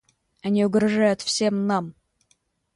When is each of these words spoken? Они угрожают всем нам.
Они 0.41 0.65
угрожают 0.65 1.21
всем 1.21 1.67
нам. 1.67 1.93